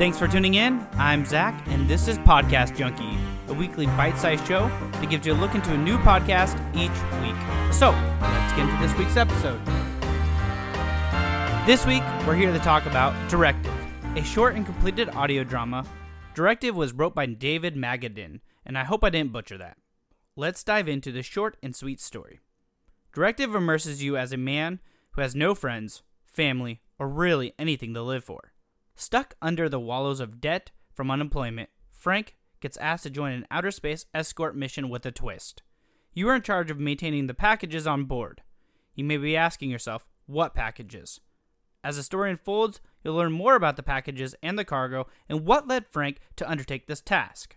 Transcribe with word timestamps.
Thanks 0.00 0.18
for 0.18 0.26
tuning 0.26 0.54
in. 0.54 0.86
I'm 0.94 1.26
Zach, 1.26 1.62
and 1.68 1.86
this 1.86 2.08
is 2.08 2.16
Podcast 2.20 2.74
Junkie, 2.74 3.18
a 3.48 3.52
weekly 3.52 3.84
bite 3.84 4.16
sized 4.16 4.46
show 4.46 4.68
that 4.92 5.10
gives 5.10 5.26
you 5.26 5.34
a 5.34 5.36
look 5.36 5.54
into 5.54 5.74
a 5.74 5.76
new 5.76 5.98
podcast 5.98 6.56
each 6.74 6.88
week. 7.20 7.36
So, 7.70 7.90
let's 8.22 8.52
get 8.54 8.66
into 8.66 8.80
this 8.80 8.96
week's 8.96 9.18
episode. 9.18 9.60
This 11.66 11.84
week, 11.84 12.02
we're 12.26 12.34
here 12.34 12.50
to 12.50 12.58
talk 12.60 12.86
about 12.86 13.12
Directive, 13.28 13.74
a 14.16 14.24
short 14.24 14.54
and 14.54 14.64
completed 14.64 15.10
audio 15.10 15.44
drama. 15.44 15.84
Directive 16.34 16.74
was 16.74 16.94
wrote 16.94 17.14
by 17.14 17.26
David 17.26 17.76
Magadin, 17.76 18.40
and 18.64 18.78
I 18.78 18.84
hope 18.84 19.04
I 19.04 19.10
didn't 19.10 19.32
butcher 19.32 19.58
that. 19.58 19.76
Let's 20.34 20.64
dive 20.64 20.88
into 20.88 21.12
the 21.12 21.22
short 21.22 21.58
and 21.62 21.76
sweet 21.76 22.00
story. 22.00 22.40
Directive 23.12 23.54
immerses 23.54 24.02
you 24.02 24.16
as 24.16 24.32
a 24.32 24.38
man 24.38 24.80
who 25.10 25.20
has 25.20 25.34
no 25.34 25.54
friends, 25.54 26.02
family, 26.24 26.80
or 26.98 27.06
really 27.06 27.52
anything 27.58 27.92
to 27.92 28.00
live 28.00 28.24
for. 28.24 28.54
Stuck 29.00 29.34
under 29.40 29.66
the 29.66 29.80
wallows 29.80 30.20
of 30.20 30.42
debt 30.42 30.72
from 30.92 31.10
unemployment, 31.10 31.70
Frank 31.90 32.36
gets 32.60 32.76
asked 32.76 33.04
to 33.04 33.10
join 33.10 33.32
an 33.32 33.46
outer 33.50 33.70
space 33.70 34.04
escort 34.12 34.54
mission 34.54 34.90
with 34.90 35.06
a 35.06 35.10
twist. 35.10 35.62
You 36.12 36.28
are 36.28 36.34
in 36.34 36.42
charge 36.42 36.70
of 36.70 36.78
maintaining 36.78 37.26
the 37.26 37.32
packages 37.32 37.86
on 37.86 38.04
board. 38.04 38.42
You 38.94 39.04
may 39.04 39.16
be 39.16 39.38
asking 39.38 39.70
yourself, 39.70 40.04
what 40.26 40.54
packages? 40.54 41.18
As 41.82 41.96
the 41.96 42.02
story 42.02 42.30
unfolds, 42.30 42.82
you'll 43.02 43.14
learn 43.14 43.32
more 43.32 43.54
about 43.54 43.76
the 43.76 43.82
packages 43.82 44.34
and 44.42 44.58
the 44.58 44.66
cargo 44.66 45.06
and 45.30 45.46
what 45.46 45.66
led 45.66 45.86
Frank 45.86 46.18
to 46.36 46.48
undertake 46.48 46.86
this 46.86 47.00
task. 47.00 47.56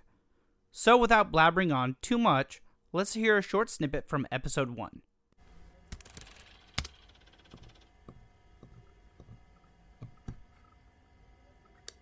So, 0.72 0.96
without 0.96 1.34
blabbering 1.34 1.76
on 1.76 1.98
too 2.02 2.18
much, 2.18 2.62
let's 2.94 3.16
hear 3.16 3.38
a 3.38 3.42
short 3.42 3.70
snippet 3.70 4.08
from 4.08 4.26
episode 4.32 4.78
1. 4.78 5.02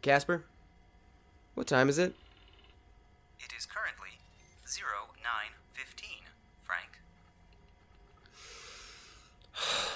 Casper? 0.01 0.45
What 1.53 1.67
time 1.67 1.89
is 1.89 1.99
it? 1.99 2.15
It 3.39 3.53
is 3.57 3.65
currently 3.67 4.19
0915, 4.65 6.09
Frank. 6.63 6.99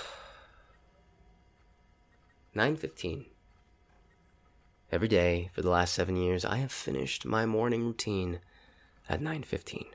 Nine 2.54 2.76
fifteen. 2.76 3.26
Every 4.92 5.08
day 5.08 5.50
for 5.54 5.62
the 5.62 5.70
last 5.70 5.94
seven 5.94 6.16
years, 6.16 6.46
I 6.46 6.58
have 6.58 6.72
finished 6.72 7.26
my 7.26 7.46
morning 7.46 7.84
routine 7.84 8.40
at 9.10 9.22
nine 9.22 9.44
fifteen. 9.44 9.86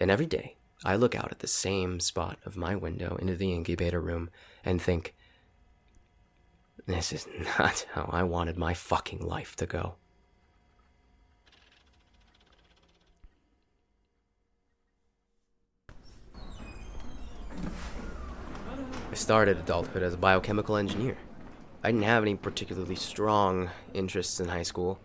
And 0.00 0.10
every 0.10 0.26
day, 0.26 0.56
I 0.84 0.96
look 0.96 1.14
out 1.14 1.32
at 1.32 1.40
the 1.40 1.46
same 1.46 2.00
spot 2.00 2.38
of 2.44 2.56
my 2.56 2.74
window 2.74 3.16
into 3.16 3.36
the 3.36 3.52
incubator 3.52 4.00
room 4.00 4.30
and 4.64 4.80
think, 4.80 5.14
this 6.86 7.12
is 7.12 7.26
not 7.58 7.86
how 7.92 8.08
I 8.10 8.22
wanted 8.22 8.56
my 8.56 8.74
fucking 8.74 9.20
life 9.20 9.56
to 9.56 9.66
go. 9.66 9.94
I 19.10 19.14
started 19.14 19.56
adulthood 19.56 20.02
as 20.02 20.14
a 20.14 20.18
biochemical 20.18 20.76
engineer. 20.76 21.16
I 21.82 21.90
didn't 21.90 22.04
have 22.04 22.22
any 22.22 22.34
particularly 22.34 22.96
strong 22.96 23.70
interests 23.94 24.40
in 24.40 24.48
high 24.48 24.62
school. 24.62 25.00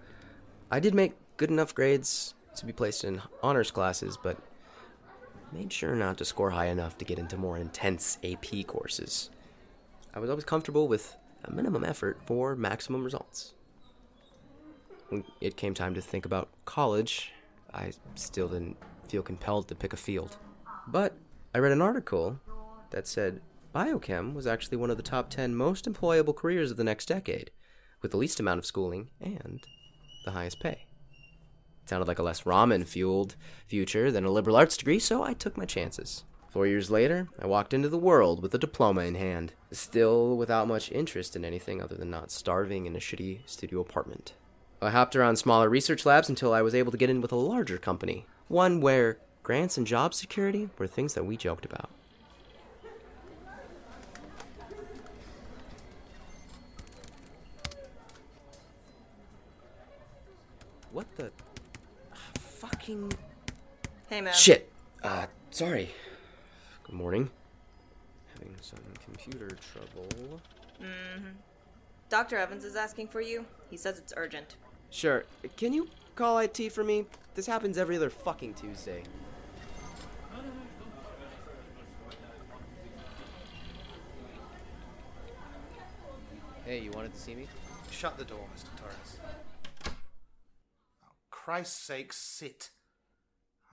I 0.69 0.79
did 0.79 0.93
make 0.93 1.13
good 1.37 1.49
enough 1.49 1.73
grades 1.73 2.33
to 2.55 2.65
be 2.65 2.73
placed 2.73 3.03
in 3.03 3.21
honors 3.41 3.71
classes, 3.71 4.17
but 4.21 4.37
made 5.51 5.71
sure 5.71 5.95
not 5.95 6.17
to 6.17 6.25
score 6.25 6.51
high 6.51 6.65
enough 6.65 6.97
to 6.97 7.05
get 7.05 7.19
into 7.19 7.37
more 7.37 7.57
intense 7.57 8.17
AP 8.23 8.67
courses. 8.67 9.29
I 10.13 10.19
was 10.19 10.29
always 10.29 10.45
comfortable 10.45 10.87
with 10.87 11.15
a 11.43 11.51
minimum 11.51 11.83
effort 11.83 12.19
for 12.25 12.55
maximum 12.55 13.03
results. 13.03 13.53
When 15.09 15.23
it 15.41 15.57
came 15.57 15.73
time 15.73 15.93
to 15.95 16.01
think 16.01 16.25
about 16.25 16.49
college, 16.65 17.31
I 17.73 17.91
still 18.15 18.47
didn't 18.47 18.77
feel 19.07 19.23
compelled 19.23 19.67
to 19.67 19.75
pick 19.75 19.93
a 19.93 19.97
field. 19.97 20.37
But 20.87 21.17
I 21.53 21.59
read 21.59 21.73
an 21.73 21.81
article 21.81 22.39
that 22.91 23.07
said 23.07 23.41
biochem 23.73 24.33
was 24.33 24.47
actually 24.47 24.77
one 24.77 24.89
of 24.89 24.97
the 24.97 25.03
top 25.03 25.29
10 25.29 25.55
most 25.55 25.85
employable 25.85 26.35
careers 26.35 26.71
of 26.71 26.77
the 26.77 26.83
next 26.83 27.07
decade, 27.07 27.51
with 28.01 28.11
the 28.11 28.17
least 28.17 28.39
amount 28.39 28.59
of 28.59 28.65
schooling 28.65 29.09
and 29.19 29.65
the 30.25 30.31
highest 30.31 30.59
pay. 30.59 30.85
It 31.83 31.89
sounded 31.89 32.07
like 32.07 32.19
a 32.19 32.23
less 32.23 32.43
ramen 32.43 32.87
fueled 32.87 33.35
future 33.67 34.11
than 34.11 34.25
a 34.25 34.31
liberal 34.31 34.55
arts 34.55 34.77
degree, 34.77 34.99
so 34.99 35.23
I 35.23 35.33
took 35.33 35.57
my 35.57 35.65
chances. 35.65 36.23
Four 36.51 36.67
years 36.67 36.91
later, 36.91 37.29
I 37.39 37.47
walked 37.47 37.73
into 37.73 37.87
the 37.89 37.97
world 37.97 38.41
with 38.41 38.53
a 38.53 38.57
diploma 38.57 39.01
in 39.01 39.15
hand, 39.15 39.53
still 39.71 40.35
without 40.35 40.67
much 40.67 40.91
interest 40.91 41.35
in 41.35 41.43
anything 41.45 41.81
other 41.81 41.95
than 41.95 42.09
not 42.09 42.29
starving 42.29 42.85
in 42.85 42.95
a 42.95 42.99
shitty 42.99 43.39
studio 43.45 43.79
apartment. 43.79 44.33
I 44.81 44.89
hopped 44.89 45.15
around 45.15 45.37
smaller 45.37 45.69
research 45.69 46.05
labs 46.05 46.27
until 46.27 46.53
I 46.53 46.61
was 46.61 46.75
able 46.75 46.91
to 46.91 46.97
get 46.97 47.09
in 47.09 47.21
with 47.21 47.31
a 47.31 47.35
larger 47.37 47.77
company, 47.77 48.25
one 48.49 48.81
where 48.81 49.17
grants 49.43 49.77
and 49.77 49.87
job 49.87 50.13
security 50.13 50.69
were 50.77 50.87
things 50.87 51.13
that 51.13 51.25
we 51.25 51.37
joked 51.37 51.63
about. 51.65 51.89
What 60.91 61.07
the 61.15 61.31
fucking 62.39 63.13
Hey, 64.09 64.21
man. 64.21 64.33
shit? 64.33 64.69
Uh, 65.03 65.27
sorry. 65.51 65.91
Good 66.91 66.97
morning. 66.97 67.29
Having 68.33 68.53
some 68.59 68.79
computer 69.05 69.47
trouble. 69.71 70.41
Mm-hmm. 70.81 71.29
Dr. 72.09 72.35
Evans 72.35 72.65
is 72.65 72.75
asking 72.75 73.07
for 73.07 73.21
you. 73.21 73.45
He 73.69 73.77
says 73.77 73.97
it's 73.97 74.11
urgent. 74.17 74.57
Sure. 74.89 75.23
Can 75.55 75.71
you 75.71 75.87
call 76.15 76.37
IT 76.39 76.73
for 76.73 76.83
me? 76.83 77.05
This 77.33 77.47
happens 77.47 77.77
every 77.77 77.95
other 77.95 78.09
fucking 78.09 78.55
Tuesday. 78.55 79.03
Hey, 86.65 86.79
you 86.79 86.91
wanted 86.91 87.13
to 87.13 87.19
see 87.21 87.35
me? 87.35 87.47
Shut 87.89 88.17
the 88.17 88.25
door, 88.25 88.45
Mr. 88.53 88.77
Torres. 88.77 89.19
Oh, 91.05 91.11
Christ's 91.29 91.81
sake, 91.81 92.11
sit. 92.11 92.71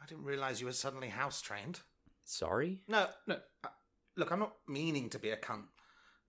I 0.00 0.06
didn't 0.06 0.22
realize 0.22 0.60
you 0.60 0.68
were 0.68 0.72
suddenly 0.72 1.08
house 1.08 1.42
trained. 1.42 1.80
Sorry? 2.28 2.82
No, 2.86 3.06
no. 3.26 3.36
Uh, 3.64 3.68
look, 4.14 4.30
I'm 4.30 4.40
not 4.40 4.52
meaning 4.68 5.08
to 5.10 5.18
be 5.18 5.30
a 5.30 5.36
cunt. 5.36 5.64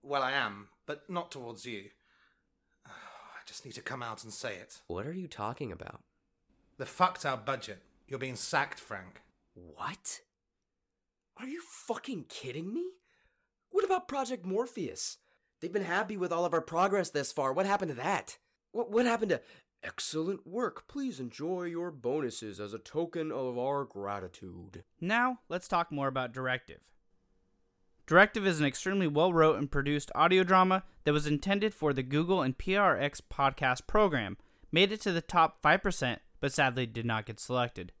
Well, 0.02 0.22
I 0.22 0.32
am, 0.32 0.68
but 0.86 1.10
not 1.10 1.30
towards 1.30 1.66
you. 1.66 1.90
I 2.86 3.42
just 3.44 3.66
need 3.66 3.74
to 3.74 3.82
come 3.82 4.02
out 4.02 4.24
and 4.24 4.32
say 4.32 4.56
it. 4.56 4.80
What 4.86 5.06
are 5.06 5.12
you 5.12 5.28
talking 5.28 5.70
about? 5.70 6.00
The 6.78 6.86
fucked 6.86 7.26
our 7.26 7.36
budget. 7.36 7.82
You're 8.08 8.18
being 8.18 8.36
sacked, 8.36 8.80
Frank. 8.80 9.20
What? 9.52 10.20
Are 11.36 11.46
you 11.46 11.60
fucking 11.60 12.24
kidding 12.30 12.72
me? 12.72 12.84
What 13.70 13.84
about 13.84 14.08
Project 14.08 14.46
Morpheus? 14.46 15.18
They've 15.60 15.70
been 15.70 15.84
happy 15.84 16.16
with 16.16 16.32
all 16.32 16.46
of 16.46 16.54
our 16.54 16.62
progress 16.62 17.10
this 17.10 17.30
far. 17.30 17.52
What 17.52 17.66
happened 17.66 17.90
to 17.90 17.96
that? 17.96 18.38
What 18.72 18.90
what 18.90 19.04
happened 19.04 19.30
to 19.32 19.42
excellent 19.82 20.46
work? 20.46 20.86
Please 20.88 21.20
enjoy 21.20 21.64
your 21.64 21.90
bonuses 21.90 22.60
as 22.60 22.74
a 22.74 22.78
token 22.78 23.30
of 23.32 23.58
our 23.58 23.84
gratitude. 23.84 24.84
Now, 25.00 25.40
let's 25.48 25.68
talk 25.68 25.90
more 25.90 26.08
about 26.08 26.32
Directive. 26.32 26.80
Directive 28.06 28.46
is 28.46 28.58
an 28.58 28.66
extremely 28.66 29.06
well 29.06 29.32
wrote 29.32 29.56
and 29.56 29.70
produced 29.70 30.10
audio 30.14 30.42
drama 30.42 30.82
that 31.04 31.12
was 31.12 31.26
intended 31.26 31.72
for 31.72 31.92
the 31.92 32.02
Google 32.02 32.42
and 32.42 32.58
PRX 32.58 33.20
podcast 33.32 33.86
program, 33.86 34.36
made 34.72 34.90
it 34.90 35.00
to 35.02 35.12
the 35.12 35.20
top 35.20 35.62
5%, 35.62 36.18
but 36.40 36.52
sadly 36.52 36.86
did 36.86 37.06
not 37.06 37.26
get 37.26 37.38
selected. 37.38 37.92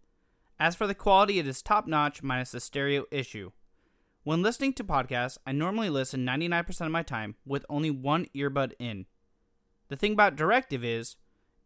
As 0.58 0.74
for 0.74 0.86
the 0.86 0.94
quality, 0.94 1.38
it 1.38 1.46
is 1.46 1.62
top 1.62 1.86
notch 1.86 2.22
minus 2.22 2.50
the 2.50 2.60
stereo 2.60 3.04
issue. 3.10 3.52
When 4.22 4.42
listening 4.42 4.74
to 4.74 4.84
podcasts, 4.84 5.38
I 5.46 5.52
normally 5.52 5.88
listen 5.88 6.26
99% 6.26 6.80
of 6.84 6.92
my 6.92 7.02
time 7.02 7.36
with 7.46 7.64
only 7.70 7.90
one 7.90 8.26
earbud 8.34 8.72
in. 8.78 9.06
The 9.88 9.96
thing 9.96 10.12
about 10.12 10.36
Directive 10.36 10.84
is, 10.84 11.16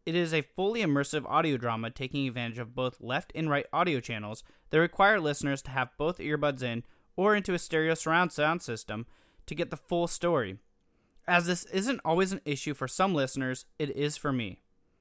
it 0.06 0.14
is 0.14 0.34
a 0.34 0.42
fully 0.42 0.82
immersive 0.82 1.24
audio 1.26 1.56
drama 1.56 1.90
taking 1.90 2.28
advantage 2.28 2.58
of 2.58 2.74
both 2.74 3.00
left 3.00 3.32
and 3.34 3.48
right 3.48 3.66
audio 3.72 4.00
channels 4.00 4.42
that 4.70 4.78
require 4.78 5.18
listeners 5.18 5.62
to 5.62 5.70
have 5.70 5.96
both 5.96 6.18
earbuds 6.18 6.62
in 6.62 6.84
or 7.16 7.34
into 7.34 7.54
a 7.54 7.58
stereo 7.58 7.94
surround 7.94 8.30
sound 8.32 8.60
system 8.60 9.06
to 9.46 9.54
get 9.54 9.70
the 9.70 9.76
full 9.76 10.06
story. 10.06 10.58
As 11.26 11.46
this 11.46 11.64
isn't 11.66 12.00
always 12.04 12.32
an 12.32 12.42
issue 12.44 12.74
for 12.74 12.86
some 12.86 13.14
listeners, 13.14 13.64
it 13.78 13.90
is 13.96 14.16
for 14.16 14.32
me. 14.32 14.60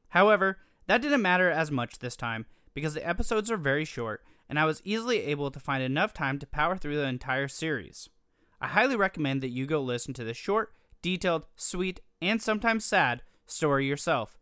However, 0.09 0.59
that 0.87 1.01
didn't 1.01 1.21
matter 1.21 1.49
as 1.49 1.71
much 1.71 1.99
this 1.99 2.15
time 2.15 2.45
because 2.73 2.93
the 2.93 3.07
episodes 3.07 3.51
are 3.51 3.57
very 3.57 3.85
short 3.85 4.23
and 4.47 4.57
I 4.59 4.65
was 4.65 4.81
easily 4.85 5.21
able 5.21 5.51
to 5.51 5.59
find 5.59 5.83
enough 5.83 6.13
time 6.13 6.39
to 6.39 6.47
power 6.47 6.77
through 6.77 6.97
the 6.97 7.07
entire 7.07 7.47
series. 7.47 8.09
I 8.61 8.67
highly 8.67 8.95
recommend 8.95 9.41
that 9.41 9.49
you 9.49 9.65
go 9.65 9.81
listen 9.81 10.13
to 10.13 10.23
the 10.23 10.33
short, 10.33 10.71
detailed, 11.01 11.47
sweet, 11.55 11.99
and 12.21 12.41
sometimes 12.41 12.85
sad 12.85 13.21
story 13.45 13.85
yourself. 13.85 14.37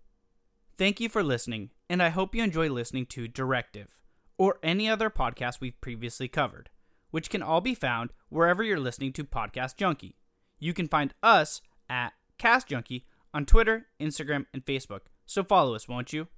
Thank 0.82 1.00
you 1.00 1.10
for 1.10 1.22
listening, 1.22 1.70
and 1.92 2.02
I 2.02 2.10
hope 2.10 2.34
you 2.34 2.42
enjoy 2.42 2.68
listening 2.68 3.06
to 3.06 3.28
Directive 3.28 4.00
or 4.40 4.58
any 4.64 4.90
other 4.90 5.12
podcast 5.12 5.62
we've 5.62 5.80
previously 5.80 6.28
covered, 6.28 6.72
which 7.12 7.30
can 7.30 7.44
all 7.44 7.62
be 7.62 7.76
found 7.76 8.10
wherever 8.30 8.64
you're 8.64 8.80
listening 8.80 9.14
to 9.14 9.24
Podcast 9.24 9.78
Junkie. 9.78 10.16
You 10.58 10.74
can 10.74 10.88
find 10.88 11.14
us 11.22 11.62
at 11.88 12.14
Cast 12.40 12.66
Junkie 12.66 13.06
on 13.32 13.46
Twitter, 13.46 13.90
Instagram, 14.00 14.48
and 14.56 14.66
Facebook. 14.66 15.02
So 15.28 15.44
follow 15.44 15.76
us, 15.76 15.88
won't 15.88 16.14
you? 16.14 16.30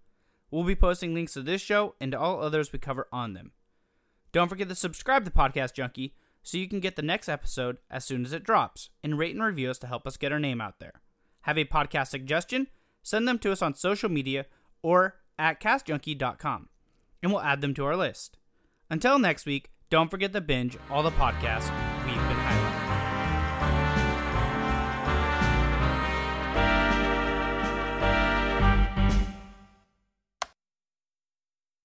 We'll 0.52 0.66
be 0.66 0.76
posting 0.76 1.14
links 1.14 1.36
to 1.36 1.42
this 1.42 1.62
show 1.62 1.96
and 2.02 2.12
to 2.12 2.20
all 2.20 2.42
others 2.42 2.74
we 2.74 2.80
cover 2.80 3.08
on 3.14 3.36
them. 3.36 3.54
Don't 4.34 4.50
forget 4.50 4.68
to 4.68 4.76
subscribe 4.76 5.24
to 5.24 5.32
Podcast 5.32 5.74
Junkie 5.74 6.16
so 6.42 6.58
you 6.58 6.68
can 6.68 6.82
get 6.82 6.98
the 6.98 7.02
next 7.02 7.30
episode 7.30 7.78
as 7.90 8.04
soon 8.04 8.26
as 8.26 8.34
it 8.34 8.44
drops, 8.44 8.90
and 9.06 9.18
rate 9.18 9.36
and 9.36 9.42
review 9.46 9.70
us 9.70 9.78
to 9.78 9.88
help 9.88 10.06
us 10.06 10.18
get 10.18 10.34
our 10.34 10.40
name 10.40 10.60
out 10.60 10.82
there. 10.82 11.02
Have 11.44 11.58
a 11.58 11.64
podcast 11.64 12.10
suggestion? 12.10 12.68
Send 13.04 13.28
them 13.28 13.38
to 13.40 13.52
us 13.52 13.62
on 13.62 13.76
social 13.76 14.10
media 14.10 14.46
or 14.82 15.18
at 15.38 15.62
castjunkie.com, 15.62 16.70
and 17.22 17.32
we'll 17.32 17.42
add 17.42 17.62
them 17.62 17.74
to 17.76 17.86
our 17.86 17.96
list. 17.96 18.38
Until 18.90 19.20
next 19.20 19.46
week, 19.46 19.70
don't 19.90 20.10
forget 20.10 20.34
to 20.34 20.42
binge 20.42 20.78
all 20.90 21.04
the 21.04 21.12
podcasts 21.12 21.70
we've 22.06 22.16
been 22.16 22.38
highlighting. 22.38 23.13